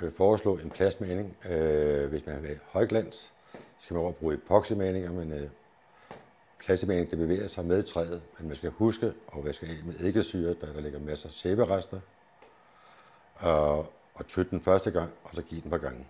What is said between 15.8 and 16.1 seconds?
gange.